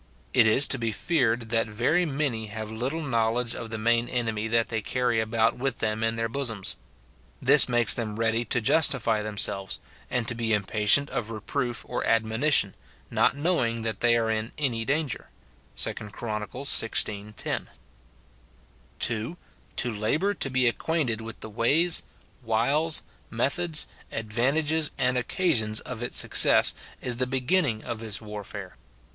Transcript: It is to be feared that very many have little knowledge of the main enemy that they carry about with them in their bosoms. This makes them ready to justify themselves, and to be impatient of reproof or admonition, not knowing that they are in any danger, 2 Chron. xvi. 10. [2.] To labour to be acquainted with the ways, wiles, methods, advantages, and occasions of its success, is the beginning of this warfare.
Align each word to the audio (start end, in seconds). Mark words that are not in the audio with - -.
It 0.33 0.47
is 0.47 0.65
to 0.69 0.79
be 0.79 0.91
feared 0.91 1.49
that 1.49 1.67
very 1.67 2.07
many 2.07 2.47
have 2.47 2.71
little 2.71 3.03
knowledge 3.03 3.53
of 3.53 3.69
the 3.69 3.77
main 3.77 4.09
enemy 4.09 4.47
that 4.47 4.69
they 4.69 4.81
carry 4.81 5.19
about 5.19 5.59
with 5.59 5.77
them 5.77 6.03
in 6.03 6.15
their 6.15 6.27
bosoms. 6.27 6.75
This 7.39 7.69
makes 7.69 7.93
them 7.93 8.15
ready 8.17 8.43
to 8.45 8.61
justify 8.61 9.21
themselves, 9.21 9.79
and 10.09 10.27
to 10.27 10.33
be 10.33 10.53
impatient 10.53 11.11
of 11.11 11.29
reproof 11.29 11.85
or 11.87 12.03
admonition, 12.03 12.73
not 13.11 13.37
knowing 13.37 13.83
that 13.83 13.99
they 13.99 14.17
are 14.17 14.31
in 14.31 14.51
any 14.57 14.85
danger, 14.85 15.29
2 15.77 15.93
Chron. 15.93 16.41
xvi. 16.47 17.35
10. 17.35 17.69
[2.] 18.97 19.37
To 19.75 19.91
labour 19.93 20.33
to 20.33 20.49
be 20.49 20.65
acquainted 20.67 21.21
with 21.21 21.41
the 21.41 21.49
ways, 21.51 22.01
wiles, 22.41 23.03
methods, 23.29 23.85
advantages, 24.11 24.89
and 24.97 25.15
occasions 25.15 25.79
of 25.81 26.01
its 26.01 26.17
success, 26.17 26.73
is 27.01 27.17
the 27.17 27.27
beginning 27.27 27.83
of 27.83 27.99
this 27.99 28.19
warfare. 28.19 28.77